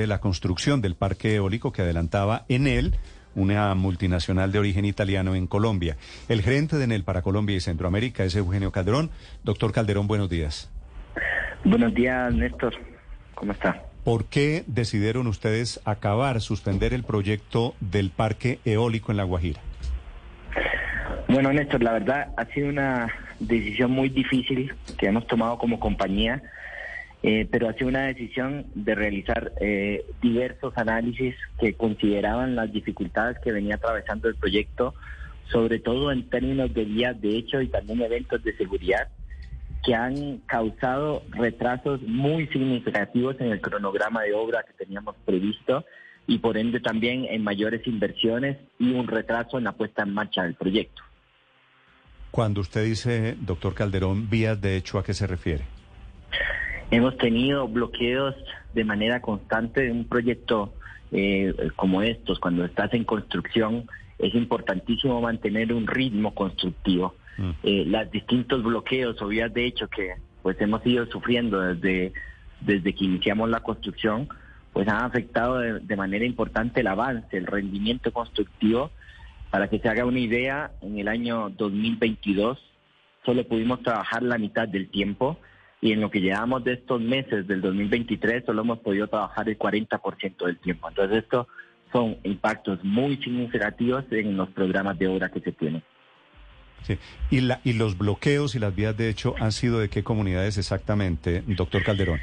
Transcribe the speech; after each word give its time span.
de 0.00 0.06
la 0.06 0.20
construcción 0.20 0.80
del 0.80 0.94
parque 0.94 1.34
eólico 1.34 1.72
que 1.72 1.82
adelantaba 1.82 2.44
en 2.48 2.66
él 2.66 2.94
una 3.34 3.74
multinacional 3.74 4.50
de 4.50 4.58
origen 4.58 4.84
italiano 4.84 5.34
en 5.34 5.46
Colombia. 5.46 5.96
El 6.28 6.42
gerente 6.42 6.76
de 6.76 6.84
Enel 6.84 7.04
para 7.04 7.22
Colombia 7.22 7.56
y 7.56 7.60
Centroamérica 7.60 8.24
es 8.24 8.34
Eugenio 8.34 8.72
Calderón. 8.72 9.10
Doctor 9.44 9.72
Calderón, 9.72 10.06
buenos 10.06 10.30
días. 10.30 10.70
Buenos 11.64 11.94
días, 11.94 12.32
Néstor. 12.32 12.74
¿Cómo 13.34 13.52
está? 13.52 13.82
¿Por 14.04 14.26
qué 14.26 14.64
decidieron 14.66 15.26
ustedes 15.26 15.80
acabar, 15.84 16.40
suspender 16.40 16.94
el 16.94 17.02
proyecto 17.02 17.74
del 17.80 18.10
parque 18.10 18.60
eólico 18.64 19.10
en 19.10 19.18
La 19.18 19.24
Guajira? 19.24 19.60
Bueno, 21.28 21.52
Néstor, 21.52 21.82
la 21.82 21.92
verdad 21.92 22.28
ha 22.36 22.46
sido 22.46 22.68
una 22.68 23.08
decisión 23.40 23.90
muy 23.90 24.08
difícil 24.08 24.72
que 24.96 25.06
hemos 25.06 25.26
tomado 25.26 25.58
como 25.58 25.80
compañía, 25.80 26.42
eh, 27.28 27.44
pero 27.50 27.68
ha 27.68 27.72
sido 27.72 27.88
una 27.88 28.06
decisión 28.06 28.66
de 28.76 28.94
realizar 28.94 29.52
eh, 29.60 30.06
diversos 30.22 30.72
análisis 30.76 31.34
que 31.58 31.74
consideraban 31.74 32.54
las 32.54 32.72
dificultades 32.72 33.36
que 33.40 33.50
venía 33.50 33.74
atravesando 33.74 34.28
el 34.28 34.36
proyecto, 34.36 34.94
sobre 35.50 35.80
todo 35.80 36.12
en 36.12 36.30
términos 36.30 36.72
de 36.72 36.84
vías 36.84 37.20
de 37.20 37.36
hecho 37.36 37.60
y 37.60 37.66
también 37.66 38.00
eventos 38.00 38.44
de 38.44 38.56
seguridad 38.56 39.08
que 39.84 39.96
han 39.96 40.38
causado 40.46 41.24
retrasos 41.30 42.00
muy 42.02 42.46
significativos 42.46 43.34
en 43.40 43.48
el 43.48 43.60
cronograma 43.60 44.22
de 44.22 44.32
obra 44.32 44.62
que 44.62 44.84
teníamos 44.84 45.16
previsto 45.24 45.84
y 46.28 46.38
por 46.38 46.56
ende 46.56 46.78
también 46.78 47.26
en 47.28 47.42
mayores 47.42 47.84
inversiones 47.88 48.56
y 48.78 48.92
un 48.92 49.08
retraso 49.08 49.58
en 49.58 49.64
la 49.64 49.72
puesta 49.72 50.04
en 50.04 50.14
marcha 50.14 50.44
del 50.44 50.54
proyecto. 50.54 51.02
Cuando 52.30 52.60
usted 52.60 52.84
dice, 52.84 53.36
doctor 53.40 53.74
Calderón, 53.74 54.30
vías 54.30 54.60
de 54.60 54.76
hecho, 54.76 55.00
¿a 55.00 55.02
qué 55.02 55.12
se 55.12 55.26
refiere? 55.26 55.75
Hemos 56.90 57.16
tenido 57.18 57.66
bloqueos 57.68 58.34
de 58.74 58.84
manera 58.84 59.20
constante 59.20 59.86
en 59.86 59.98
un 59.98 60.04
proyecto 60.04 60.74
eh, 61.12 61.54
como 61.76 62.02
estos. 62.02 62.38
Cuando 62.38 62.64
estás 62.64 62.92
en 62.94 63.04
construcción 63.04 63.88
es 64.18 64.34
importantísimo 64.34 65.20
mantener 65.20 65.72
un 65.72 65.86
ritmo 65.86 66.34
constructivo. 66.34 67.14
Mm. 67.38 67.50
Eh, 67.62 67.84
los 67.86 68.10
distintos 68.10 68.62
bloqueos 68.62 69.20
o 69.20 69.28
vías 69.28 69.52
de 69.52 69.66
hecho 69.66 69.88
que 69.88 70.14
pues 70.42 70.60
hemos 70.60 70.84
ido 70.86 71.06
sufriendo 71.06 71.60
desde, 71.60 72.12
desde 72.60 72.94
que 72.94 73.04
iniciamos 73.04 73.50
la 73.50 73.60
construcción, 73.60 74.28
pues 74.72 74.86
han 74.86 75.04
afectado 75.04 75.58
de 75.58 75.96
manera 75.96 76.24
importante 76.24 76.80
el 76.80 76.86
avance, 76.86 77.36
el 77.36 77.46
rendimiento 77.46 78.12
constructivo 78.12 78.92
para 79.50 79.68
que 79.68 79.78
se 79.78 79.88
haga 79.88 80.04
una 80.04 80.20
idea, 80.20 80.70
en 80.82 80.98
el 80.98 81.08
año 81.08 81.50
2022 81.50 82.58
solo 83.24 83.44
pudimos 83.44 83.82
trabajar 83.82 84.22
la 84.22 84.38
mitad 84.38 84.68
del 84.68 84.88
tiempo 84.88 85.38
y 85.86 85.92
en 85.92 86.00
lo 86.00 86.10
que 86.10 86.20
llevamos 86.20 86.64
de 86.64 86.72
estos 86.72 87.00
meses 87.00 87.46
del 87.46 87.60
2023 87.60 88.44
solo 88.44 88.62
hemos 88.62 88.80
podido 88.80 89.06
trabajar 89.06 89.48
el 89.48 89.56
40% 89.56 90.44
del 90.44 90.58
tiempo. 90.58 90.88
Entonces 90.88 91.18
estos 91.18 91.46
son 91.92 92.16
impactos 92.24 92.82
muy 92.82 93.16
significativos 93.18 94.04
en 94.10 94.36
los 94.36 94.48
programas 94.50 94.98
de 94.98 95.06
obra 95.06 95.30
que 95.30 95.40
se 95.40 95.52
tienen. 95.52 95.84
Sí. 96.82 96.98
¿Y, 97.30 97.40
la, 97.42 97.60
¿Y 97.62 97.74
los 97.74 97.96
bloqueos 97.96 98.56
y 98.56 98.58
las 98.58 98.74
vías 98.74 98.96
de 98.96 99.08
hecho 99.08 99.36
han 99.38 99.52
sido 99.52 99.78
de 99.78 99.88
qué 99.88 100.02
comunidades 100.02 100.58
exactamente, 100.58 101.44
doctor 101.46 101.84
Calderón? 101.84 102.18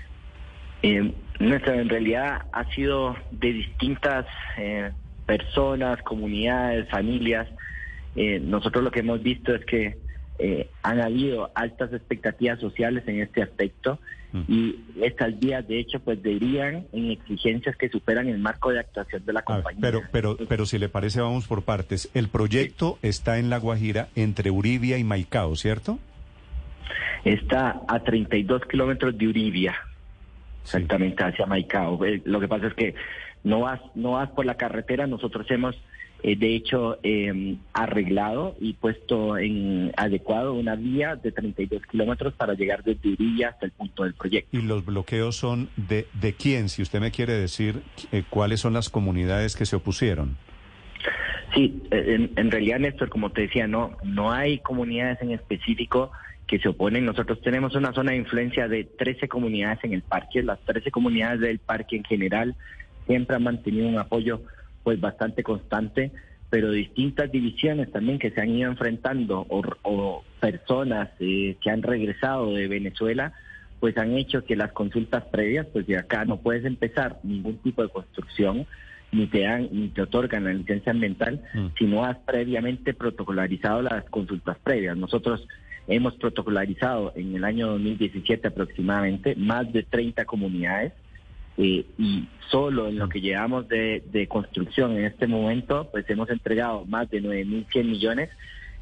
Eh, 0.81 1.13
nuestra, 1.39 1.79
en 1.79 1.87
realidad 1.87 2.41
ha 2.51 2.65
sido 2.75 3.15
de 3.31 3.53
distintas 3.53 4.25
eh, 4.57 4.91
personas, 5.25 6.01
comunidades, 6.01 6.89
familias. 6.89 7.47
Eh, 8.17 8.41
nosotros 8.43 8.83
lo 8.83 8.91
que 8.91 8.99
hemos 8.99 9.23
visto 9.23 9.55
es 9.55 9.63
que 9.63 10.02
eh, 10.39 10.69
han 10.81 10.99
habido 10.99 11.51
altas 11.53 11.93
expectativas 11.93 12.59
sociales 12.59 13.03
en 13.07 13.21
este 13.21 13.43
aspecto 13.43 13.99
mm. 14.31 14.41
y 14.47 14.79
estas 15.01 15.39
vías 15.39 15.67
de 15.67 15.79
hecho 15.79 15.99
pues 15.99 16.21
deberían 16.23 16.87
en 16.91 17.11
exigencias 17.11 17.75
que 17.77 17.89
superan 17.89 18.27
el 18.27 18.39
marco 18.39 18.71
de 18.71 18.79
actuación 18.79 19.23
de 19.25 19.33
la 19.33 19.43
compañía. 19.43 19.79
pero 19.81 20.01
pero 20.11 20.37
pero 20.49 20.65
si 20.65 20.79
le 20.79 20.89
parece 20.89 21.21
vamos 21.21 21.47
por 21.47 21.63
partes. 21.63 22.09
El 22.13 22.29
proyecto 22.29 22.97
está 23.01 23.37
en 23.37 23.49
La 23.49 23.57
Guajira 23.57 24.09
entre 24.15 24.49
Uribia 24.49 24.97
y 24.97 25.03
Maicao, 25.03 25.55
¿cierto? 25.55 25.99
Está 27.23 27.81
a 27.87 27.99
32 27.99 28.63
kilómetros 28.65 29.17
de 29.17 29.27
Uribia, 29.27 29.75
exactamente 30.63 31.23
hacia 31.23 31.45
Maicao. 31.45 32.03
Eh, 32.03 32.21
lo 32.25 32.39
que 32.39 32.47
pasa 32.47 32.67
es 32.67 32.73
que 32.73 32.95
no 33.43 33.61
vas, 33.61 33.79
no 33.95 34.13
vas 34.13 34.29
por 34.31 34.45
la 34.45 34.55
carretera, 34.55 35.07
nosotros 35.07 35.45
hemos 35.51 35.75
eh, 36.23 36.37
de 36.37 36.55
hecho 36.55 36.97
em, 37.03 37.57
arreglado 37.73 38.55
y 38.61 38.73
puesto 38.73 39.37
en 39.37 39.91
adecuado 39.97 40.53
una 40.53 40.75
vía 40.75 41.17
de 41.17 41.33
32 41.33 41.85
kilómetros 41.85 42.33
para 42.33 42.53
llegar 42.53 42.81
desde 42.81 43.09
Urilla 43.09 43.49
hasta 43.49 43.65
el 43.65 43.73
punto 43.73 44.03
del 44.03 44.13
proyecto. 44.13 44.57
¿Y 44.57 44.61
los 44.61 44.85
bloqueos 44.85 45.35
son 45.35 45.69
de, 45.75 46.07
de 46.13 46.33
quién? 46.33 46.69
Si 46.69 46.81
usted 46.81 47.01
me 47.01 47.11
quiere 47.11 47.33
decir 47.33 47.81
eh, 48.13 48.23
cuáles 48.29 48.61
son 48.61 48.71
las 48.71 48.89
comunidades 48.89 49.57
que 49.57 49.65
se 49.65 49.75
opusieron. 49.75 50.37
Sí, 51.53 51.83
en, 51.91 52.31
en, 52.37 52.49
realidad, 52.49 52.79
Néstor, 52.79 53.09
como 53.09 53.31
te 53.31 53.41
decía, 53.41 53.67
no, 53.67 53.91
no 54.03 54.31
hay 54.31 54.59
comunidades 54.59 55.21
en 55.21 55.31
específico 55.31 56.11
que 56.47 56.57
se 56.59 56.69
oponen. 56.69 57.05
Nosotros 57.05 57.41
tenemos 57.41 57.75
una 57.75 57.91
zona 57.91 58.11
de 58.11 58.17
influencia 58.17 58.69
de 58.69 58.85
13 58.85 59.27
comunidades 59.27 59.79
en 59.83 59.93
el 59.93 60.01
parque. 60.01 60.41
Las 60.41 60.59
13 60.61 60.89
comunidades 60.89 61.41
del 61.41 61.59
parque 61.59 61.97
en 61.97 62.05
general 62.05 62.55
siempre 63.07 63.35
ha 63.35 63.39
mantenido 63.39 63.89
un 63.89 63.97
apoyo 63.97 64.41
pues 64.83 64.99
bastante 64.99 65.43
constante, 65.43 66.11
pero 66.49 66.71
distintas 66.71 67.31
divisiones 67.31 67.91
también 67.91 68.19
que 68.19 68.31
se 68.31 68.41
han 68.41 68.49
ido 68.49 68.69
enfrentando 68.69 69.45
o, 69.49 70.23
personas 70.39 71.09
eh, 71.19 71.55
que 71.61 71.69
han 71.69 71.81
regresado 71.81 72.53
de 72.53 72.67
Venezuela, 72.67 73.33
pues 73.79 73.97
han 73.97 74.13
hecho 74.17 74.43
que 74.43 74.55
las 74.55 74.71
consultas 74.71 75.23
previas, 75.25 75.65
pues 75.73 75.87
de 75.87 75.97
acá 75.97 76.25
no 76.25 76.37
puedes 76.37 76.65
empezar 76.65 77.19
ningún 77.23 77.57
tipo 77.57 77.81
de 77.81 77.89
construcción, 77.89 78.65
ni 79.11 79.27
te 79.27 79.41
dan, 79.41 79.69
ni 79.71 79.87
te 79.89 80.01
otorgan 80.01 80.43
la 80.43 80.53
licencia 80.53 80.91
ambiental, 80.91 81.41
mm. 81.53 81.67
si 81.77 81.85
no 81.85 82.03
has 82.03 82.17
previamente 82.19 82.93
protocolarizado 82.93 83.81
las 83.81 84.03
consultas 84.05 84.57
previas. 84.63 84.97
Nosotros 84.97 85.47
hemos 85.87 86.15
protocolarizado 86.15 87.13
en 87.15 87.35
el 87.35 87.43
año 87.43 87.67
2017 87.67 88.47
aproximadamente 88.47 89.35
más 89.35 89.71
de 89.71 89.83
30 89.83 90.25
comunidades 90.25 90.93
eh, 91.57 91.85
y 91.97 92.27
solo 92.49 92.87
en 92.87 92.97
lo 92.97 93.09
que 93.09 93.21
llevamos 93.21 93.67
de, 93.67 94.27
construcción 94.29 94.97
en 94.97 95.05
este 95.05 95.27
momento, 95.27 95.89
pues 95.91 96.09
hemos 96.09 96.29
entregado 96.29 96.85
más 96.85 97.09
de 97.09 97.21
9.100 97.21 97.83
millones 97.85 98.29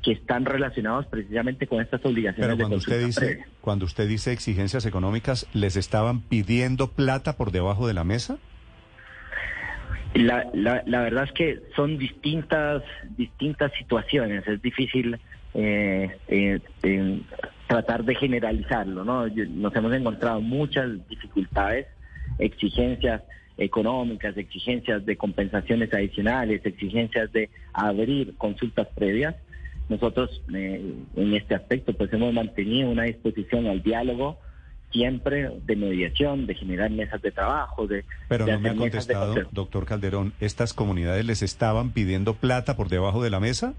que 0.02 0.14
están 0.14 0.46
relacionados 0.46 1.06
precisamente 1.06 1.68
con 1.68 1.80
estas 1.80 2.04
obligaciones 2.04 2.48
Pero 2.48 2.58
cuando 2.58 2.78
usted 2.78 3.06
dice 3.06 3.46
cuando 3.62 3.86
usted 3.86 4.08
dice 4.08 4.32
exigencias 4.32 4.86
económicas, 4.86 5.48
¿les 5.54 5.76
estaban 5.76 6.22
pidiendo 6.22 6.88
plata 6.88 7.38
por 7.38 7.52
debajo 7.52 7.88
de 7.88 7.94
la 7.94 8.04
mesa? 8.04 8.40
La, 10.16 10.46
la, 10.54 10.84
la 10.88 11.02
verdad 11.02 11.26
es 11.26 11.32
que 11.34 11.62
son 11.76 11.98
distintas 11.98 12.84
distintas 13.16 13.72
situaciones. 13.78 14.46
Es 14.48 14.62
difícil 14.62 15.20
eh, 15.54 16.18
eh, 16.28 17.22
tratar 17.68 18.04
de 18.04 18.16
generalizarlo, 18.16 19.06
¿no? 19.06 19.28
Nos 19.28 19.76
hemos 19.76 19.94
encontrado 19.94 20.42
muchas 20.42 21.08
dificultades 21.08 21.88
exigencias 22.42 23.22
económicas, 23.58 24.36
exigencias 24.36 25.06
de 25.06 25.16
compensaciones 25.16 25.94
adicionales, 25.94 26.66
exigencias 26.66 27.32
de 27.32 27.50
abrir 27.74 28.36
consultas 28.38 28.88
previas. 28.96 29.36
Nosotros 29.88 30.42
eh, 30.54 30.96
en 31.16 31.34
este 31.34 31.56
aspecto 31.56 31.94
pues 31.94 32.12
hemos 32.14 32.34
mantenido 32.34 32.90
una 32.90 33.04
disposición 33.04 33.68
al 33.68 33.82
diálogo 33.84 34.40
siempre 34.92 35.50
de 35.66 35.76
mediación, 35.76 36.48
de 36.48 36.56
generar 36.56 36.92
mesas 36.92 37.22
de 37.22 37.32
trabajo, 37.32 37.88
de... 37.88 38.04
Pero 38.28 38.46
no 38.46 38.60
me 38.60 38.70
ha 38.70 38.76
contestado, 38.76 39.36
doctor 39.52 39.86
Calderón, 39.86 40.34
¿estas 40.42 40.74
comunidades 40.74 41.26
les 41.26 41.42
estaban 41.42 41.92
pidiendo 41.92 42.34
plata 42.34 42.76
por 42.76 42.90
debajo 42.90 43.24
de 43.24 43.30
la 43.30 43.40
mesa? 43.40 43.74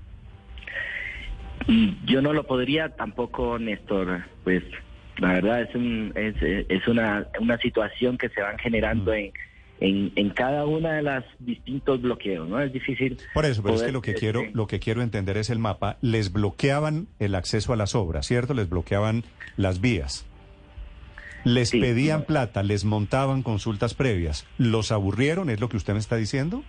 Yo 2.07 2.23
no 2.23 2.33
lo 2.33 2.45
podría 2.45 2.89
tampoco, 2.91 3.59
Néstor, 3.59 4.25
pues 4.43 4.65
la 5.19 5.35
verdad 5.35 5.63
es, 5.63 5.75
un, 5.75 6.13
es, 6.15 6.35
es 6.41 6.89
una, 6.89 7.27
una 7.41 7.59
situación 7.59 8.19
que 8.19 8.29
se 8.31 8.41
van 8.41 8.59
generando 8.59 9.13
mm. 9.13 9.15
en, 9.15 9.33
en, 9.81 10.13
en, 10.15 10.31
cada 10.31 10.65
una 10.67 10.93
de 10.95 11.03
las 11.03 11.25
distintos 11.39 12.01
bloqueos, 12.01 12.49
¿no? 12.49 12.61
Es 12.61 12.73
difícil. 12.73 13.19
Por 13.35 13.45
eso, 13.45 13.63
pero 13.63 13.75
es 13.75 13.83
que 13.83 13.93
lo 13.93 14.01
que 14.01 14.15
quiero, 14.15 14.45
lo 14.53 14.67
que 14.67 14.79
quiero 14.79 15.03
entender 15.03 15.37
es 15.37 15.51
el 15.51 15.59
mapa. 15.59 15.99
Les 16.01 16.33
bloqueaban 16.33 17.09
el 17.19 17.35
acceso 17.35 17.73
a 17.73 17.77
las 17.77 17.95
obras, 17.95 18.27
¿cierto? 18.27 18.55
Les 18.55 18.69
bloqueaban 18.69 19.25
las 19.57 19.81
vías. 19.81 20.27
Les 21.45 21.73
pedían 21.73 22.23
plata, 22.23 22.63
les 22.63 22.85
montaban 22.85 23.43
consultas 23.43 23.95
previas. 23.95 24.47
¿Los 24.59 24.93
aburrieron? 24.93 25.51
¿Es 25.51 25.61
lo 25.61 25.69
que 25.69 25.77
usted 25.77 25.93
me 25.93 25.99
está 25.99 26.15
diciendo? 26.15 26.63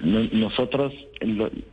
Nosotros 0.00 0.92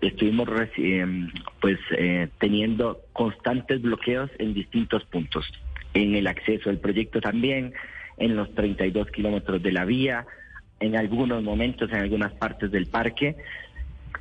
estuvimos 0.01 0.49
em, 0.77 1.29
pues 1.61 1.77
eh, 1.95 2.27
teniendo 2.39 3.01
constantes 3.13 3.83
bloqueos 3.83 4.31
en 4.39 4.55
distintos 4.55 5.05
puntos 5.05 5.45
en 5.94 6.15
el 6.15 6.27
acceso 6.27 6.69
al 6.69 6.77
proyecto 6.77 7.21
también, 7.21 7.74
en 8.18 8.36
los 8.36 8.53
32 8.53 9.09
kilómetros 9.12 9.62
de 9.62 9.71
la 9.71 9.86
vía, 9.86 10.25
en 10.80 10.95
algunos 10.95 11.44
momentos 11.44 11.89
en 11.91 11.97
algunas 11.97 12.33
partes 12.33 12.71
del 12.71 12.88
parque. 12.88 13.36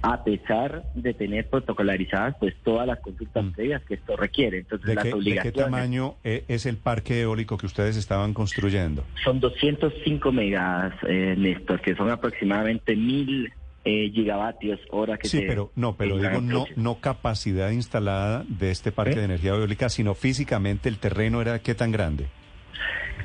a 0.00 0.22
pesar 0.22 0.84
de 0.94 1.12
tener 1.12 1.48
protocolarizadas 1.48 2.36
pues 2.38 2.54
todas 2.62 2.86
las 2.86 3.00
consultas 3.00 3.44
mm. 3.44 3.50
previas 3.50 3.82
que 3.82 3.94
esto 3.94 4.16
requiere. 4.16 4.58
Entonces, 4.58 4.94
¿De, 4.94 5.02
qué, 5.02 5.30
¿De 5.34 5.40
qué 5.40 5.50
tamaño 5.50 6.14
eh, 6.22 6.44
es 6.46 6.66
el 6.66 6.76
parque 6.76 7.22
eólico 7.22 7.58
que 7.58 7.66
ustedes 7.66 7.96
estaban 7.96 8.32
construyendo? 8.32 9.04
Son 9.24 9.40
205 9.40 10.30
megas, 10.30 10.94
eh, 11.08 11.34
Néstor, 11.36 11.80
que 11.80 11.96
son 11.96 12.10
aproximadamente 12.10 12.94
mil 12.94 13.52
eh, 13.88 14.10
gigavatios 14.12 14.78
hora 14.90 15.16
que 15.16 15.28
sí, 15.28 15.42
pero 15.46 15.72
no, 15.74 15.96
pero 15.96 16.18
digo 16.18 16.42
no 16.42 16.66
no 16.76 17.00
capacidad 17.00 17.70
instalada 17.70 18.44
de 18.46 18.70
este 18.70 18.92
parque 18.92 19.16
de 19.16 19.24
energía 19.24 19.52
eólica, 19.52 19.88
sino 19.88 20.14
físicamente 20.14 20.90
el 20.90 20.98
terreno 20.98 21.40
era 21.40 21.60
qué 21.60 21.74
tan 21.74 21.90
grande. 21.90 22.26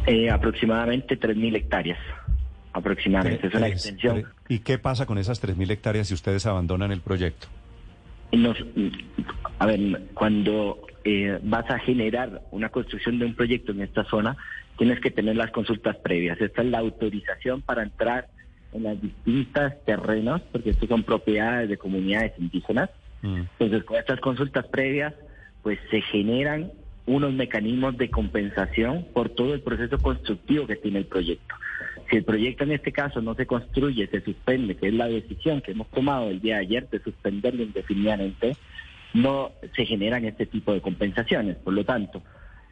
Eh, 0.07 0.29
aproximadamente 0.29 1.19
3.000 1.19 1.57
hectáreas. 1.57 1.99
Aproximadamente, 2.71 3.47
es 3.47 3.53
una 3.53 3.67
extensión. 3.67 4.23
¿Y 4.47 4.59
qué 4.59 4.77
pasa 4.77 5.05
con 5.05 5.17
esas 5.17 5.43
3.000 5.43 5.69
hectáreas 5.69 6.07
si 6.07 6.13
ustedes 6.13 6.45
abandonan 6.45 6.93
el 6.93 7.01
proyecto? 7.01 7.47
Nos, 8.31 8.57
a 9.59 9.65
ver, 9.65 10.01
cuando 10.13 10.87
eh, 11.03 11.39
vas 11.43 11.69
a 11.69 11.77
generar 11.79 12.41
una 12.51 12.69
construcción 12.69 13.19
de 13.19 13.25
un 13.25 13.35
proyecto 13.35 13.73
en 13.73 13.81
esta 13.81 14.05
zona, 14.05 14.37
tienes 14.77 15.01
que 15.01 15.11
tener 15.11 15.35
las 15.35 15.51
consultas 15.51 15.97
previas. 15.97 16.39
Esta 16.39 16.61
es 16.61 16.69
la 16.69 16.79
autorización 16.79 17.61
para 17.61 17.83
entrar 17.83 18.27
en 18.73 18.83
las 18.83 19.01
distintas 19.01 19.83
terrenos, 19.85 20.41
porque 20.51 20.71
estos 20.71 20.89
son 20.89 21.03
propiedades 21.03 21.69
de 21.69 21.77
comunidades 21.77 22.33
indígenas. 22.37 22.89
Mm. 23.21 23.41
Entonces, 23.59 23.83
con 23.83 23.97
estas 23.97 24.19
consultas 24.19 24.65
previas, 24.67 25.13
pues 25.61 25.79
se 25.89 26.01
generan 26.01 26.71
unos 27.05 27.33
mecanismos 27.33 27.97
de 27.97 28.09
compensación 28.09 29.05
por 29.13 29.29
todo 29.29 29.53
el 29.53 29.61
proceso 29.61 29.97
constructivo 29.97 30.67
que 30.67 30.75
tiene 30.75 30.99
el 30.99 31.05
proyecto. 31.05 31.55
Si 32.09 32.17
el 32.17 32.23
proyecto 32.23 32.63
en 32.63 32.71
este 32.71 32.91
caso 32.91 33.21
no 33.21 33.35
se 33.35 33.45
construye, 33.45 34.07
se 34.07 34.21
suspende, 34.21 34.75
que 34.75 34.87
es 34.87 34.93
la 34.93 35.07
decisión 35.07 35.61
que 35.61 35.71
hemos 35.71 35.89
tomado 35.89 36.29
el 36.29 36.39
día 36.39 36.55
de 36.55 36.61
ayer 36.61 36.89
de 36.89 36.99
suspenderlo 36.99 37.63
indefinidamente, 37.63 38.55
no 39.13 39.51
se 39.75 39.85
generan 39.85 40.25
este 40.25 40.45
tipo 40.45 40.73
de 40.73 40.81
compensaciones. 40.81 41.57
Por 41.57 41.73
lo 41.73 41.83
tanto, 41.85 42.21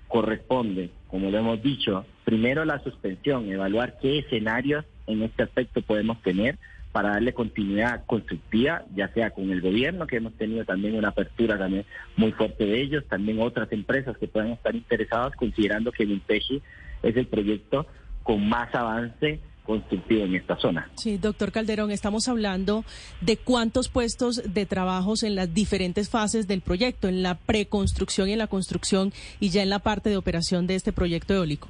corresponde, 0.08 0.90
como 1.08 1.30
lo 1.30 1.38
hemos 1.38 1.62
dicho, 1.62 2.06
primero 2.24 2.66
la 2.66 2.80
suspensión, 2.84 3.50
evaluar 3.52 3.98
qué 4.02 4.20
escenarios 4.20 4.86
en 5.08 5.24
este 5.24 5.44
aspecto 5.44 5.82
podemos 5.82 6.22
tener 6.22 6.58
para 6.92 7.12
darle 7.12 7.34
continuidad 7.34 8.06
constructiva, 8.06 8.84
ya 8.96 9.08
sea 9.14 9.32
con 9.32 9.50
el 9.50 9.62
gobierno, 9.62 10.08
que 10.08 10.18
hemos 10.18 10.34
tenido 10.34 10.66
también 10.66 10.96
una 10.96 11.10
apertura 11.10 11.58
también 11.58 11.86
muy 12.18 12.32
fuerte 12.34 12.66
de 12.66 12.82
ellos, 12.82 13.06
también 13.08 13.40
otras 13.42 13.72
empresas 13.72 14.18
que 14.18 14.28
puedan 14.28 14.52
estar 14.52 14.76
interesadas, 14.76 15.36
considerando 15.36 15.92
que 15.92 16.04
el 16.04 16.12
INPEGI 16.12 16.62
es 17.04 17.16
el 17.16 17.28
proyecto 17.28 17.88
con 18.24 18.48
más 18.48 18.74
avance 18.76 19.40
constructivo 19.64 20.26
en 20.26 20.36
esta 20.36 20.58
zona. 20.58 20.90
Sí, 20.96 21.18
doctor 21.18 21.52
Calderón, 21.52 21.92
estamos 21.92 22.28
hablando 22.28 22.84
de 23.22 23.38
cuántos 23.38 23.90
puestos 23.90 24.42
de 24.54 24.66
trabajos 24.66 25.24
en 25.24 25.36
las 25.36 25.54
diferentes 25.54 26.10
fases 26.10 26.48
del 26.48 26.62
proyecto, 26.62 27.08
en 27.08 27.24
la 27.24 27.36
preconstrucción 27.36 28.28
y 28.28 28.34
en 28.34 28.40
la 28.40 28.48
construcción 28.48 29.14
y 29.40 29.50
ya 29.50 29.64
en 29.64 29.70
la 29.70 29.80
parte 29.80 30.10
de 30.10 30.18
operación 30.18 30.68
de 30.68 30.76
este 30.76 30.92
proyecto 30.92 31.34
eólico. 31.34 31.70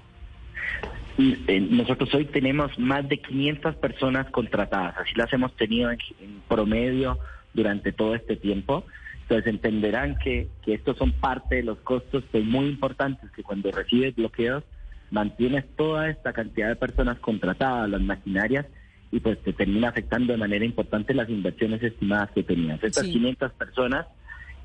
Eh, 1.17 1.67
nosotros 1.69 2.13
hoy 2.13 2.25
tenemos 2.25 2.77
más 2.79 3.07
de 3.07 3.17
500 3.17 3.75
personas 3.75 4.29
contratadas, 4.31 4.95
así 4.97 5.13
las 5.15 5.31
hemos 5.33 5.55
tenido 5.55 5.91
en, 5.91 5.99
promedio 6.47 7.19
durante 7.53 7.91
todo 7.91 8.15
este 8.15 8.35
tiempo. 8.35 8.85
Entonces 9.23 9.47
entenderán 9.47 10.17
que, 10.17 10.49
que 10.63 10.73
estos 10.73 10.97
son 10.97 11.11
parte 11.13 11.55
de 11.55 11.63
los 11.63 11.77
costos 11.79 12.23
que 12.31 12.41
muy 12.41 12.65
importantes, 12.65 13.29
que 13.31 13.43
cuando 13.43 13.71
recibes 13.71 14.15
bloqueos 14.15 14.63
mantienes 15.09 15.65
toda 15.75 16.09
esta 16.09 16.33
cantidad 16.33 16.69
de 16.69 16.75
personas 16.75 17.19
contratadas, 17.19 17.89
las 17.89 18.01
maquinarias, 18.01 18.65
y 19.11 19.19
pues 19.19 19.41
te 19.43 19.53
termina 19.53 19.89
afectando 19.89 20.31
de 20.31 20.39
manera 20.39 20.63
importante 20.63 21.13
las 21.13 21.29
inversiones 21.29 21.83
estimadas 21.83 22.31
que 22.31 22.43
tenías. 22.43 22.81
Estas 22.81 23.03
500 23.03 23.51
personas, 23.53 24.07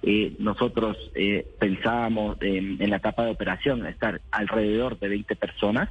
eh, 0.02 0.34
nosotros 0.38 0.96
eh, 1.16 1.46
pensábamos 1.58 2.36
en, 2.40 2.80
en 2.80 2.90
la 2.90 2.96
etapa 2.96 3.24
de 3.24 3.32
operación 3.32 3.84
estar 3.86 4.20
alrededor 4.30 4.98
de 5.00 5.08
20 5.08 5.34
personas, 5.34 5.88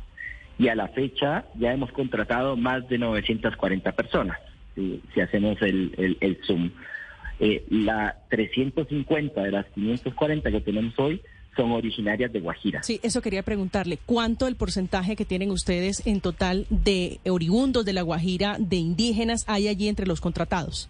y 0.58 0.68
a 0.68 0.76
la 0.76 0.88
fecha 0.90 1.46
ya 1.56 1.74
hemos 1.74 1.92
contratado 1.92 2.56
más 2.56 2.88
de 2.88 2.98
940 2.98 3.92
personas, 3.94 4.38
si, 4.76 5.22
hacemos 5.22 5.62
el, 5.62 6.18
el, 6.20 6.38
Zoom. 6.46 6.72
Eh, 7.40 7.66
la 7.70 8.18
350 8.30 9.44
de 9.44 9.52
las 9.52 9.66
540 9.68 10.52
que 10.52 10.62
tenemos 10.62 10.98
hoy 10.98 11.22
son 11.56 11.72
originarias 11.72 12.32
de 12.32 12.40
Guajira. 12.40 12.84
Sí, 12.84 13.00
eso 13.04 13.22
quería 13.22 13.44
preguntarle. 13.44 13.98
¿Cuánto 14.06 14.48
el 14.48 14.56
porcentaje 14.56 15.16
que 15.16 15.26
tienen 15.26 15.52
ustedes 15.52 16.06
en 16.06 16.22
total 16.22 16.66
de 16.70 17.20
oriundos 17.26 17.86
de 17.86 17.94
la 17.94 18.02
Guajira, 18.02 18.58
de 18.60 18.78
indígenas, 18.78 19.46
hay 19.48 19.68
allí 19.68 19.88
entre 19.88 20.06
los 20.06 20.22
contratados? 20.22 20.90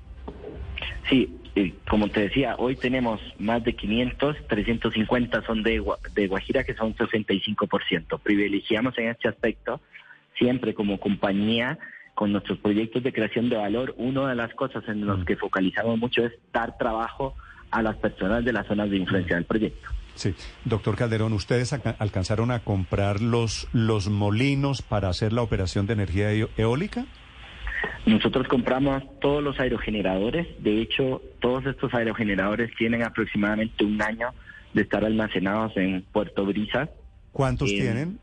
Sí, 1.10 1.30
como 1.90 2.10
te 2.10 2.22
decía, 2.22 2.56
hoy 2.58 2.76
tenemos 2.76 3.22
más 3.40 3.64
de 3.64 3.76
500, 3.76 4.36
350 4.48 5.42
son 5.46 5.64
de, 5.64 5.82
de 6.14 6.28
Guajira, 6.28 6.64
que 6.64 6.74
son 6.74 6.96
65%. 6.96 8.20
Privilegiamos 8.22 8.98
en 8.98 9.10
este 9.10 9.30
aspecto, 9.30 9.80
siempre 10.38 10.74
como 10.74 11.00
compañía, 11.00 11.80
con 12.14 12.32
nuestros 12.32 12.58
proyectos 12.60 13.04
de 13.04 13.14
creación 13.14 13.50
de 13.50 13.58
valor, 13.58 13.94
una 13.98 14.28
de 14.30 14.36
las 14.36 14.54
cosas 14.54 14.84
en 14.88 15.06
las 15.06 15.20
mm. 15.20 15.26
que 15.26 15.36
focalizamos 15.38 15.98
mucho 15.98 16.26
es 16.26 16.34
dar 16.52 16.78
trabajo 16.78 17.36
a 17.72 17.82
las 17.82 17.96
personas 17.98 18.44
de 18.44 18.54
las 18.54 18.68
zonas 18.68 18.90
de 18.90 18.98
influencia 18.98 19.36
del 19.36 19.46
proyecto. 19.46 19.90
Sí, 20.16 20.34
doctor 20.64 20.96
Calderón, 20.96 21.34
¿ustedes 21.34 21.74
alcanzaron 21.74 22.52
a 22.52 22.60
comprar 22.60 23.22
los, 23.22 23.68
los 23.74 24.10
molinos 24.10 24.82
para 24.82 25.10
hacer 25.10 25.34
la 25.34 25.42
operación 25.42 25.88
de 25.88 25.94
energía 25.94 26.32
eólica? 26.56 27.06
Nosotros 28.06 28.48
compramos 28.48 29.04
todos 29.20 29.44
los 29.44 29.60
aerogeneradores, 29.60 30.48
de 30.64 30.80
hecho 30.80 31.22
todos 31.40 31.66
estos 31.66 31.92
aerogeneradores 31.94 32.70
tienen 32.76 33.04
aproximadamente 33.04 33.84
un 33.84 34.00
año 34.00 34.30
de 34.74 34.84
estar 34.84 35.04
almacenados 35.04 35.76
en 35.76 36.04
Puerto 36.12 36.46
Brisa. 36.46 36.90
¿Cuántos 37.36 37.70
tienen? 37.70 38.18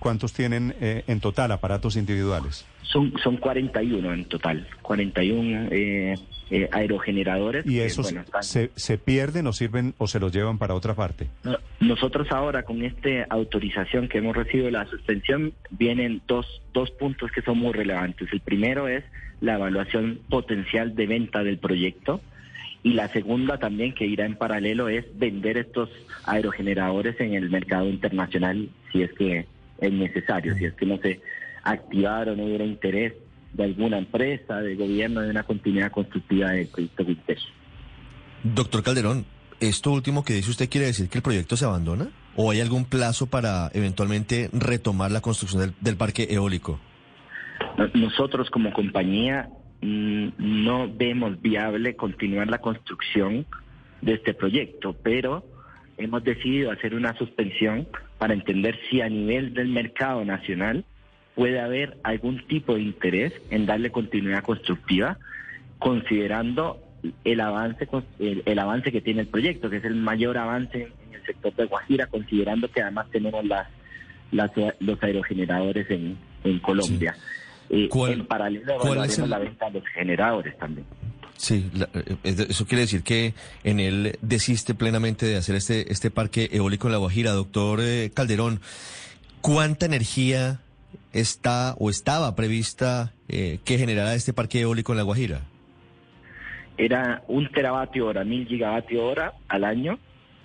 ¿Cuántos 0.00 0.32
tienen 0.32 0.74
eh, 0.80 1.04
en 1.06 1.20
total 1.20 1.52
aparatos 1.52 1.94
individuales? 1.94 2.66
Son, 2.82 3.14
son 3.22 3.36
41 3.36 4.12
en 4.12 4.24
total, 4.24 4.66
41 4.82 5.68
eh, 5.70 6.14
eh, 6.50 6.68
aerogeneradores. 6.72 7.64
¿Y 7.64 7.78
esos 7.78 8.12
se, 8.40 8.72
se, 8.74 8.98
pierden 8.98 9.46
o 9.46 9.52
sirven 9.52 9.94
o 9.98 10.08
se 10.08 10.18
los 10.18 10.32
llevan 10.32 10.58
para 10.58 10.74
otra 10.74 10.96
parte? 10.96 11.28
Nosotros 11.78 12.32
ahora 12.32 12.64
con 12.64 12.82
esta 12.82 13.26
autorización 13.30 14.08
que 14.08 14.18
hemos 14.18 14.34
recibido 14.34 14.68
la 14.72 14.86
suspensión 14.86 15.52
vienen 15.70 16.20
dos, 16.26 16.60
dos 16.74 16.90
puntos 16.90 17.30
que 17.30 17.42
son 17.42 17.58
muy 17.58 17.72
relevantes. 17.72 18.28
El 18.32 18.40
primero 18.40 18.88
es 18.88 19.04
la 19.40 19.54
evaluación 19.54 20.18
potencial 20.28 20.96
de 20.96 21.06
venta 21.06 21.44
del 21.44 21.58
proyecto 21.58 22.20
y 22.88 22.94
la 22.94 23.08
segunda 23.08 23.58
también 23.58 23.92
que 23.92 24.06
irá 24.06 24.24
en 24.24 24.34
paralelo 24.34 24.88
es 24.88 25.04
vender 25.18 25.58
estos 25.58 25.90
aerogeneradores 26.24 27.20
en 27.20 27.34
el 27.34 27.50
mercado 27.50 27.86
internacional 27.86 28.70
si 28.90 29.02
es 29.02 29.12
que 29.12 29.46
es 29.78 29.92
necesario, 29.92 30.54
si 30.54 30.64
es 30.64 30.72
que 30.72 30.86
no 30.86 30.96
se 30.96 31.20
activar 31.64 32.30
o 32.30 32.36
no 32.36 32.44
hubiera 32.44 32.64
interés 32.64 33.12
de 33.52 33.64
alguna 33.64 33.98
empresa, 33.98 34.60
de 34.60 34.74
gobierno, 34.74 35.20
de 35.20 35.28
una 35.28 35.42
continuidad 35.42 35.92
constructiva 35.92 36.52
del 36.52 36.68
proyecto 36.68 37.04
Vintage. 37.04 37.42
Doctor 38.42 38.82
Calderón, 38.82 39.26
¿esto 39.60 39.92
último 39.92 40.24
que 40.24 40.32
dice 40.32 40.50
usted 40.50 40.70
quiere 40.70 40.86
decir 40.86 41.10
que 41.10 41.18
el 41.18 41.22
proyecto 41.22 41.58
se 41.58 41.66
abandona? 41.66 42.08
¿O 42.36 42.50
hay 42.50 42.60
algún 42.62 42.86
plazo 42.86 43.26
para 43.26 43.70
eventualmente 43.74 44.48
retomar 44.54 45.10
la 45.10 45.20
construcción 45.20 45.74
del, 45.78 45.96
parque 45.96 46.28
eólico? 46.30 46.80
Nosotros 47.92 48.48
como 48.48 48.72
compañía 48.72 49.50
no 49.80 50.92
vemos 50.92 51.40
viable 51.40 51.94
continuar 51.94 52.48
la 52.48 52.58
construcción 52.58 53.46
de 54.00 54.14
este 54.14 54.34
proyecto, 54.34 54.94
pero 55.02 55.44
hemos 55.96 56.22
decidido 56.24 56.70
hacer 56.70 56.94
una 56.94 57.16
suspensión 57.16 57.86
para 58.18 58.34
entender 58.34 58.78
si 58.90 59.00
a 59.00 59.08
nivel 59.08 59.54
del 59.54 59.68
mercado 59.68 60.24
nacional 60.24 60.84
puede 61.34 61.60
haber 61.60 61.98
algún 62.02 62.44
tipo 62.46 62.74
de 62.74 62.82
interés 62.82 63.32
en 63.50 63.66
darle 63.66 63.90
continuidad 63.90 64.42
constructiva, 64.42 65.18
considerando 65.78 66.80
el 67.22 67.40
avance 67.40 67.88
el, 68.18 68.58
avance 68.58 68.90
que 68.90 69.00
tiene 69.00 69.20
el 69.20 69.28
proyecto, 69.28 69.70
que 69.70 69.76
es 69.76 69.84
el 69.84 69.94
mayor 69.94 70.36
avance 70.36 70.88
en 71.06 71.14
el 71.14 71.24
sector 71.24 71.54
de 71.54 71.66
Guajira, 71.66 72.06
considerando 72.06 72.68
que 72.68 72.82
además 72.82 73.06
tenemos 73.12 73.44
las, 73.44 73.68
los 74.32 75.02
aerogeneradores 75.02 75.88
en, 75.90 76.18
en 76.42 76.58
Colombia. 76.58 77.14
Eh, 77.70 77.88
en 77.92 78.26
paralelo 78.26 78.74
evaluaremos 78.74 79.28
la 79.28 79.38
venta 79.38 79.66
de 79.70 79.80
los 79.80 79.88
generadores 79.88 80.56
también. 80.58 80.86
Sí, 81.36 81.70
eh, 82.24 82.46
eso 82.48 82.66
quiere 82.66 82.82
decir 82.82 83.02
que 83.02 83.32
en 83.62 83.78
él 83.78 84.18
desiste 84.22 84.74
plenamente 84.74 85.24
de 85.26 85.36
hacer 85.36 85.54
este, 85.54 85.92
este 85.92 86.10
parque 86.10 86.48
eólico 86.52 86.88
en 86.88 86.92
La 86.92 86.98
Guajira. 86.98 87.30
Doctor 87.32 87.80
eh, 87.80 88.10
Calderón, 88.12 88.60
¿cuánta 89.40 89.86
energía 89.86 90.60
está 91.12 91.74
o 91.78 91.90
estaba 91.90 92.34
prevista 92.34 93.12
eh, 93.28 93.60
que 93.64 93.78
generara 93.78 94.14
este 94.14 94.32
parque 94.32 94.60
eólico 94.60 94.92
en 94.92 94.98
La 94.98 95.04
Guajira? 95.04 95.42
Era 96.76 97.22
un 97.28 97.48
teravatio 97.50 98.06
hora, 98.06 98.24
mil 98.24 98.46
gigavatio 98.46 99.04
hora 99.04 99.32
al 99.48 99.64
año, 99.64 99.98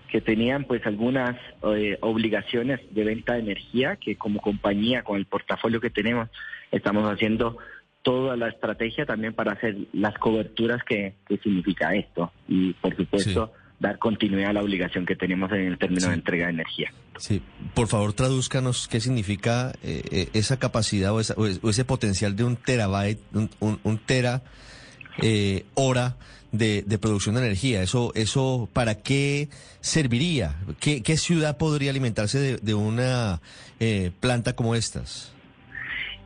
que 0.10 0.22
tenían 0.22 0.66
pues 0.66 0.86
algunas 0.86 1.36
eh, 1.76 1.98
obligaciones 2.02 2.80
de 2.92 3.04
venta 3.04 3.34
de 3.34 3.40
energía, 3.40 3.96
que 3.96 4.16
como 4.16 4.42
compañía, 4.42 5.04
con 5.04 5.18
el 5.18 5.26
portafolio 5.26 5.82
que 5.82 5.90
tenemos, 5.90 6.30
estamos 6.74 7.10
haciendo 7.10 7.58
toda 8.02 8.36
la 8.36 8.50
estrategia 8.50 9.06
también 9.06 9.34
para 9.34 9.54
hacer 9.54 9.78
las 9.94 10.18
coberturas 10.18 10.84
que, 10.84 11.16
significa 11.42 11.96
esto 11.96 12.32
y 12.48 12.74
por 12.74 12.96
supuesto 12.96 13.54
dar 13.80 13.98
continuidad 13.98 14.52
a 14.52 14.54
la 14.54 14.62
obligación 14.62 15.06
que 15.06 15.16
tenemos 15.16 15.52
en 15.52 15.68
el 15.68 15.78
término 15.78 16.10
de 16.10 16.14
entrega 16.14 16.46
de 16.46 16.54
energía. 16.54 16.94
Sí, 17.18 17.42
por 17.74 17.88
favor 17.88 18.14
tradúzcanos 18.14 18.88
qué 18.88 19.00
significa 19.00 19.74
eh, 19.84 20.04
eh, 20.12 20.30
esa 20.34 20.58
capacidad 20.58 21.14
o, 21.14 21.20
ese 21.70 21.86
potencial 21.86 22.36
de 22.36 22.44
un 22.44 22.56
terabyte, 22.56 23.20
un, 23.60 23.98
tera 24.06 24.42
eh, 25.22 25.66
hora 25.76 26.18
de, 26.52 26.84
producción 27.00 27.36
de 27.36 27.42
energía. 27.42 27.82
Eso, 27.82 28.12
eso 28.16 28.70
¿para 28.74 28.96
qué 28.96 29.50
serviría? 29.80 30.56
¿Qué, 30.80 31.18
ciudad 31.18 31.58
podría 31.58 31.92
alimentarse 31.92 32.58
de, 32.58 32.74
una 32.74 33.42
planta 34.20 34.56
como 34.56 34.76
estas? 34.76 35.34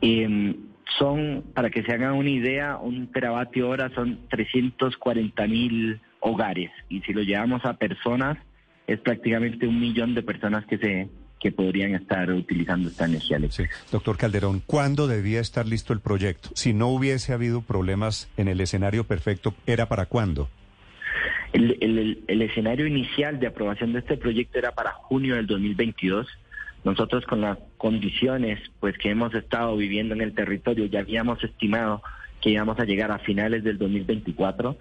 Em, 0.00 0.56
son, 0.98 1.44
para 1.54 1.70
que 1.70 1.82
se 1.82 1.92
hagan 1.92 2.14
una 2.14 2.30
idea, 2.30 2.76
un 2.76 3.10
teravatio 3.12 3.68
hora 3.68 3.90
son 3.94 4.20
340 4.30 5.46
mil 5.46 6.00
hogares 6.20 6.70
y 6.88 7.00
si 7.00 7.12
lo 7.12 7.22
llevamos 7.22 7.64
a 7.64 7.74
personas 7.74 8.38
es 8.86 8.98
prácticamente 9.00 9.66
un 9.66 9.78
millón 9.78 10.14
de 10.14 10.22
personas 10.22 10.64
que 10.66 10.78
se 10.78 11.08
que 11.38 11.52
podrían 11.52 11.94
estar 11.94 12.32
utilizando 12.32 12.88
esta 12.88 13.04
energía 13.04 13.36
eléctrica. 13.36 13.72
Doctor 13.92 14.16
Calderón, 14.16 14.60
¿cuándo 14.66 15.06
debía 15.06 15.38
estar 15.40 15.68
listo 15.68 15.92
el 15.92 16.00
proyecto? 16.00 16.50
Si 16.54 16.72
no 16.72 16.88
hubiese 16.88 17.32
habido 17.32 17.62
problemas 17.62 18.28
en 18.36 18.48
el 18.48 18.60
escenario 18.60 19.04
perfecto, 19.04 19.54
¿era 19.64 19.86
para 19.86 20.06
cuándo? 20.06 20.48
El, 21.52 21.78
el, 21.80 22.24
el 22.26 22.42
escenario 22.42 22.88
inicial 22.88 23.38
de 23.38 23.46
aprobación 23.46 23.92
de 23.92 24.00
este 24.00 24.16
proyecto 24.16 24.58
era 24.58 24.72
para 24.72 24.90
junio 24.92 25.36
del 25.36 25.46
2022 25.46 26.26
nosotros 26.88 27.26
con 27.26 27.42
las 27.42 27.58
condiciones 27.76 28.58
pues 28.80 28.96
que 28.96 29.10
hemos 29.10 29.34
estado 29.34 29.76
viviendo 29.76 30.14
en 30.14 30.22
el 30.22 30.34
territorio 30.34 30.86
ya 30.86 31.00
habíamos 31.00 31.42
estimado 31.44 32.02
que 32.40 32.50
íbamos 32.50 32.78
a 32.78 32.84
llegar 32.84 33.10
a 33.10 33.18
finales 33.18 33.62
del 33.62 33.76
2024. 33.78 34.76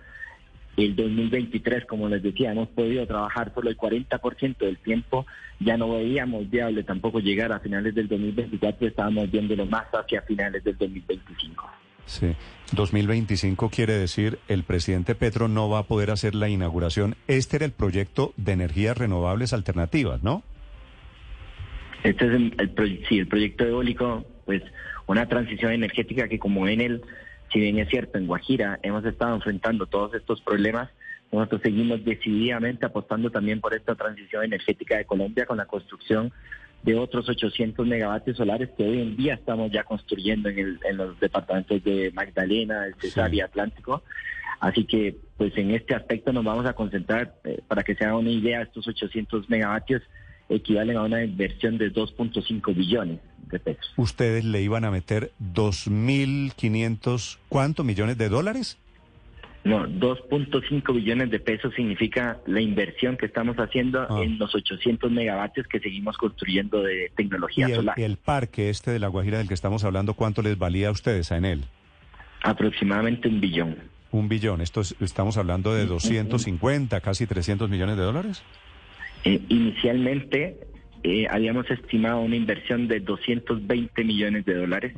El 0.78 0.96
2023, 0.96 1.86
como 1.86 2.08
les 2.08 2.22
decía, 2.22 2.52
hemos 2.52 2.70
podido 2.70 3.06
trabajar 3.08 3.52
solo 3.54 3.70
el 3.72 3.78
40% 3.78 4.58
del 4.58 4.78
tiempo. 4.78 5.26
Ya 5.60 5.76
no 5.76 5.92
veíamos 5.92 6.48
viable 6.50 6.84
tampoco 6.84 7.20
llegar 7.20 7.52
a 7.52 7.60
finales 7.60 7.96
del 7.96 8.08
2024, 8.08 8.88
estábamos 8.88 9.30
viéndolo 9.32 9.66
más 9.66 9.88
hacia 9.92 10.22
finales 10.22 10.64
del 10.64 10.78
2025. 10.78 11.68
Sí, 12.06 12.36
2025 12.74 13.70
quiere 13.70 13.94
decir 13.94 14.40
el 14.48 14.64
presidente 14.64 15.14
Petro 15.14 15.48
no 15.48 15.68
va 15.68 15.80
a 15.80 15.84
poder 15.84 16.12
hacer 16.12 16.36
la 16.36 16.48
inauguración. 16.48 17.16
Este 17.28 17.58
era 17.58 17.66
el 17.66 17.74
proyecto 17.74 18.34
de 18.38 18.54
energías 18.54 18.98
renovables 18.98 19.52
alternativas, 19.52 20.24
¿no? 20.24 20.44
Este 22.04 22.26
es 22.26 22.32
el, 22.34 23.06
sí, 23.08 23.20
el 23.20 23.28
proyecto 23.28 23.66
eólico, 23.66 24.26
pues 24.46 24.62
una 25.08 25.28
transición 25.28 25.72
energética 25.72 26.28
que 26.28 26.40
como 26.40 26.68
en 26.68 26.82
el, 26.82 27.02
si 27.52 27.60
bien 27.60 27.80
es 27.80 27.90
cierto, 27.90 28.18
en 28.18 28.28
Guajira 28.28 28.80
hemos 28.84 29.06
estado 29.06 29.36
enfrentando 29.36 29.86
todos 29.88 30.14
estos 30.14 30.42
problemas, 30.42 30.90
nosotros 31.32 31.62
seguimos 31.62 32.04
decididamente 32.06 32.86
apostando 32.86 33.30
también 33.30 33.60
por 33.60 33.74
esta 33.74 33.96
transición 33.96 34.46
energética 34.46 34.98
de 34.98 35.06
Colombia 35.06 35.46
con 35.46 35.58
la 35.58 35.66
construcción 35.66 36.32
de 36.84 36.96
otros 36.96 37.28
800 37.28 37.86
megavatios 37.86 38.38
solares 38.38 38.70
que 38.78 38.88
hoy 38.88 39.02
en 39.02 39.18
día 39.18 39.34
estamos 39.34 39.72
ya 39.72 39.84
construyendo 39.84 40.48
en, 40.50 40.98
los 40.98 41.20
departamentos 41.20 41.84
de 41.84 42.12
Magdalena, 42.14 42.86
el 42.86 42.96
Cesar 42.96 43.34
y 43.34 43.42
Atlántico. 43.42 44.04
Así 44.60 44.86
que, 44.86 45.18
pues 45.38 45.56
en 45.58 45.72
este 45.72 45.96
aspecto 45.96 46.32
nos 46.32 46.46
vamos 46.46 46.66
a 46.66 46.74
concentrar, 46.74 47.36
eh, 47.44 47.60
para 47.68 47.84
que 47.84 47.96
se 47.96 48.06
haga 48.06 48.18
una 48.18 48.32
idea, 48.32 48.62
estos 48.62 48.88
800 48.88 49.50
megavatios 49.50 50.02
equivalen 50.50 50.98
a 50.98 51.04
una 51.04 51.24
inversión 51.24 51.78
de 51.78 51.94
2.5 51.94 52.76
billones 52.76 53.20
de 53.50 53.60
pesos. 53.60 53.94
¿Ustedes 53.98 54.44
le 54.46 54.62
iban 54.62 54.86
a 54.86 54.92
meter 54.92 55.32
2.500, 55.42 57.38
cuántos 57.50 57.86
millones 57.86 58.18
de 58.18 58.30
dólares? 58.30 58.78
No, 59.64 59.86
2.5 59.86 60.96
billones 60.96 61.30
de 61.30 61.40
pesos 61.40 61.74
significa 61.76 62.40
la 62.46 62.62
inversión 62.62 63.18
que 63.18 63.26
estamos 63.26 63.58
haciendo 63.58 64.08
ah. 64.10 64.24
en 64.24 64.40
los 64.40 64.56
800 64.56 65.12
megavatios 65.12 65.68
que 65.68 65.80
seguimos 65.80 66.16
construyendo 66.18 66.82
de 66.84 67.12
tecnología 67.18 67.68
¿Y 67.68 67.72
el, 67.72 67.78
solar. 67.78 68.00
¿Y 68.00 68.04
el 68.04 68.16
parque 68.16 68.70
este 68.70 68.92
de 68.92 69.00
La 69.00 69.10
Guajira 69.10 69.40
del 69.40 69.50
que 69.50 69.54
estamos 69.54 69.84
hablando, 69.84 70.14
cuánto 70.14 70.42
les 70.42 70.58
valía 70.58 70.88
a 70.88 70.92
ustedes 70.92 71.32
en 71.32 71.44
él? 71.44 71.66
Aproximadamente 72.44 73.28
un 73.28 73.42
billón. 73.42 73.76
Un 74.12 74.30
billón. 74.30 74.62
Esto 74.62 74.82
estamos 75.02 75.36
hablando 75.36 75.74
de 75.74 75.86
250, 75.86 77.02
casi 77.02 77.28
300 77.28 77.70
millones 77.70 77.98
de 77.98 78.04
dólares. 78.04 78.44
Eh, 79.28 79.42
inicialmente 79.50 80.58
eh, 81.04 81.28
habíamos 81.30 81.70
estimado 81.70 82.22
una 82.22 82.38
inversión 82.38 82.88
de 82.88 83.02
220 83.02 84.04
millones 84.06 84.46
de 84.46 84.54
dólares. 84.54 84.94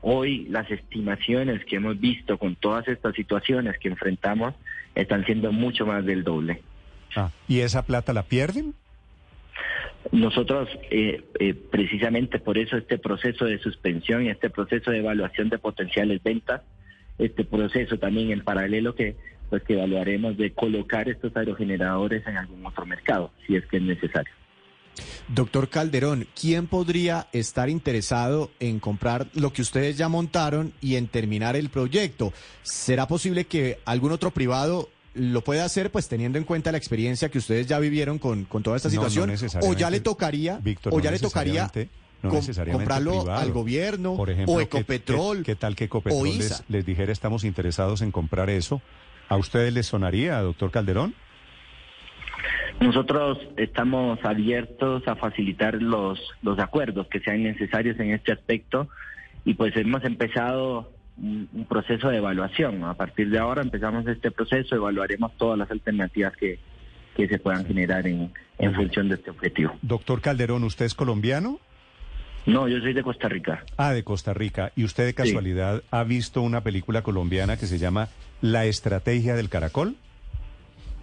Hoy 0.00 0.46
las 0.48 0.68
estimaciones 0.72 1.64
que 1.66 1.76
hemos 1.76 2.00
visto 2.00 2.36
con 2.36 2.56
todas 2.56 2.88
estas 2.88 3.14
situaciones 3.14 3.78
que 3.78 3.86
enfrentamos 3.86 4.54
están 4.96 5.24
siendo 5.24 5.52
mucho 5.52 5.86
más 5.86 6.04
del 6.04 6.24
doble. 6.24 6.62
Ah, 7.14 7.30
¿Y 7.46 7.60
esa 7.60 7.86
plata 7.86 8.12
la 8.12 8.24
pierden? 8.24 8.74
Nosotros, 10.10 10.68
eh, 10.90 11.22
precisamente 11.70 12.40
por 12.40 12.58
eso 12.58 12.76
este 12.76 12.98
proceso 12.98 13.44
de 13.44 13.58
suspensión 13.58 14.24
y 14.24 14.30
este 14.30 14.50
proceso 14.50 14.90
de 14.90 14.98
evaluación 14.98 15.48
de 15.48 15.58
potenciales 15.58 16.20
ventas, 16.24 16.62
este 17.18 17.44
proceso 17.44 17.98
también 17.98 18.32
en 18.32 18.42
paralelo 18.42 18.96
que 18.96 19.14
pues 19.50 19.62
que 19.64 19.74
evaluaremos 19.74 20.36
de 20.38 20.52
colocar 20.52 21.08
estos 21.08 21.36
aerogeneradores 21.36 22.26
en 22.26 22.36
algún 22.36 22.64
otro 22.64 22.86
mercado, 22.86 23.32
si 23.46 23.56
es 23.56 23.66
que 23.66 23.78
es 23.78 23.82
necesario. 23.82 24.32
Doctor 25.28 25.68
Calderón, 25.68 26.26
¿quién 26.38 26.66
podría 26.66 27.28
estar 27.32 27.68
interesado 27.68 28.50
en 28.60 28.80
comprar 28.80 29.26
lo 29.34 29.52
que 29.52 29.62
ustedes 29.62 29.96
ya 29.96 30.08
montaron 30.08 30.72
y 30.80 30.96
en 30.96 31.08
terminar 31.08 31.56
el 31.56 31.68
proyecto? 31.68 32.32
¿Será 32.62 33.06
posible 33.06 33.44
que 33.44 33.78
algún 33.84 34.12
otro 34.12 34.30
privado 34.30 34.88
lo 35.14 35.42
pueda 35.42 35.64
hacer, 35.64 35.90
pues 35.90 36.08
teniendo 36.08 36.38
en 36.38 36.44
cuenta 36.44 36.72
la 36.72 36.78
experiencia 36.78 37.28
que 37.28 37.38
ustedes 37.38 37.66
ya 37.66 37.78
vivieron 37.78 38.18
con, 38.18 38.44
con 38.44 38.62
toda 38.62 38.76
esta 38.76 38.90
situación? 38.90 39.32
o 39.62 39.72
ya 39.74 39.90
le 39.90 40.00
tocaría, 40.00 40.60
o 40.90 41.00
ya 41.00 41.10
le 41.10 41.18
tocaría 41.18 41.70
comprarlo 42.70 43.30
al 43.30 43.50
gobierno 43.52 44.16
Por 44.16 44.30
ejemplo, 44.30 44.54
o 44.54 44.60
Ecopetrol. 44.60 45.42
¿qué, 45.42 45.56
tal 45.56 45.74
que 45.74 45.84
Ecopetrol 45.84 46.38
les, 46.38 46.62
les 46.68 46.84
dijera 46.84 47.12
estamos 47.12 47.44
interesados 47.44 48.02
en 48.02 48.12
comprar 48.12 48.50
eso? 48.50 48.82
¿A 49.30 49.36
ustedes 49.36 49.72
les 49.72 49.86
sonaría, 49.86 50.40
doctor 50.40 50.72
Calderón? 50.72 51.14
Nosotros 52.80 53.38
estamos 53.56 54.18
abiertos 54.24 55.06
a 55.06 55.14
facilitar 55.14 55.80
los, 55.80 56.18
los 56.42 56.58
acuerdos 56.58 57.06
que 57.06 57.20
sean 57.20 57.44
necesarios 57.44 58.00
en 58.00 58.10
este 58.10 58.32
aspecto 58.32 58.88
y 59.44 59.54
pues 59.54 59.76
hemos 59.76 60.02
empezado 60.04 60.92
un, 61.16 61.48
proceso 61.68 62.08
de 62.08 62.16
evaluación. 62.16 62.82
A 62.82 62.94
partir 62.94 63.30
de 63.30 63.38
ahora 63.38 63.62
empezamos 63.62 64.04
este 64.08 64.32
proceso, 64.32 64.74
evaluaremos 64.74 65.30
todas 65.36 65.56
las 65.56 65.70
alternativas 65.70 66.36
que, 66.36 66.58
que 67.16 67.28
se 67.28 67.38
puedan 67.38 67.64
generar 67.64 68.08
en, 68.08 68.32
en 68.58 68.74
función 68.74 69.08
de 69.08 69.14
este 69.14 69.30
objetivo. 69.30 69.78
Doctor 69.80 70.20
Calderón, 70.20 70.64
¿usted 70.64 70.86
es 70.86 70.94
colombiano? 70.94 71.60
No, 72.46 72.68
yo 72.68 72.80
soy 72.80 72.92
de 72.92 73.02
Costa 73.02 73.28
Rica. 73.28 73.64
Ah, 73.76 73.92
de 73.92 74.02
Costa 74.02 74.32
Rica. 74.34 74.72
¿Y 74.76 74.84
usted 74.84 75.04
de 75.04 75.14
casualidad 75.14 75.82
ha 75.90 76.04
visto 76.04 76.42
una 76.42 76.62
película 76.62 77.02
colombiana 77.02 77.56
que 77.56 77.66
se 77.66 77.78
llama 77.78 78.08
La 78.40 78.64
Estrategia 78.64 79.34
del 79.34 79.48
Caracol? 79.48 79.96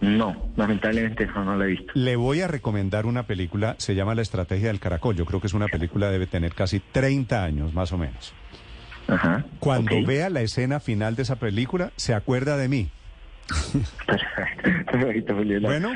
No, 0.01 0.51
lamentablemente 0.55 1.25
no, 1.25 1.55
la 1.55 1.65
he 1.65 1.69
visto. 1.69 1.91
Le 1.95 2.15
voy 2.15 2.41
a 2.41 2.47
recomendar 2.47 3.05
una 3.05 3.23
película, 3.23 3.75
se 3.79 3.95
llama 3.95 4.13
La 4.13 4.21
Estrategia 4.21 4.67
del 4.67 4.79
Caracol. 4.79 5.15
Yo 5.15 5.25
creo 5.25 5.41
que 5.41 5.47
es 5.47 5.53
una 5.53 5.67
película, 5.67 6.09
debe 6.11 6.27
tener 6.27 6.53
casi 6.53 6.79
30 6.79 7.43
años, 7.43 7.73
más 7.73 7.91
o 7.93 7.97
menos. 7.97 8.33
Ajá. 9.07 9.45
Cuando 9.59 10.03
vea 10.05 10.29
la 10.29 10.41
escena 10.41 10.79
final 10.79 11.15
de 11.15 11.23
esa 11.23 11.37
película, 11.37 11.91
se 11.95 12.13
acuerda 12.13 12.57
de 12.57 12.67
mí. 12.67 12.89
Perfecto, 14.05 15.35
Bueno. 15.61 15.93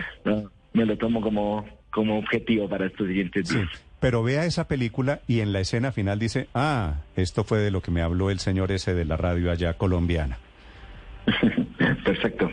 me 0.74 0.86
lo 0.86 0.98
tomo 0.98 1.22
como, 1.22 1.66
como 1.92 2.18
objetivo 2.18 2.70
para 2.70 2.88
estos 2.88 3.08
siguientes 3.08 3.50
días. 3.50 3.70
Pero 4.02 4.24
vea 4.24 4.46
esa 4.46 4.68
película 4.68 5.20
y 5.28 5.42
en 5.42 5.54
la 5.54 5.60
escena 5.60 5.92
final 5.92 6.18
dice, 6.18 6.48
ah, 6.56 6.96
esto 7.16 7.44
fue 7.44 7.60
de 7.60 7.70
lo 7.70 7.82
que 7.82 7.92
me 7.92 8.02
habló 8.02 8.32
el 8.32 8.40
señor 8.40 8.72
ese 8.72 8.96
de 8.96 9.06
la 9.06 9.16
radio 9.16 9.52
allá 9.52 9.76
colombiana. 9.76 10.40
Perfecto. 12.04 12.50